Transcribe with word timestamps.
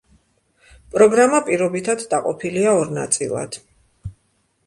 პროგრამა 0.95 1.41
პირობითად 1.49 2.01
დაყოფილია 2.15 2.73
ორ 2.79 2.91
ნაწილად. 2.97 3.59